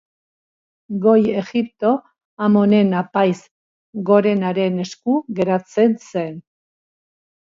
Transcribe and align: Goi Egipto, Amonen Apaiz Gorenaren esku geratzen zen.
Goi 1.01 1.19
Egipto, 1.41 1.89
Amonen 2.45 2.89
Apaiz 3.03 3.37
Gorenaren 4.09 4.81
esku 4.87 5.15
geratzen 5.41 5.95
zen. 6.11 6.37